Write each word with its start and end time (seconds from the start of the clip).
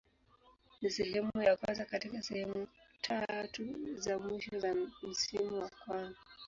Ni 0.81 0.89
sehemu 0.89 1.41
ya 1.41 1.57
kwanza 1.57 1.85
katika 1.85 2.21
sehemu 2.21 2.67
tatu 3.01 3.65
za 3.95 4.19
mwisho 4.19 4.59
za 4.59 4.75
msimu 5.03 5.59
wa 5.61 5.69
kwanza. 5.85 6.19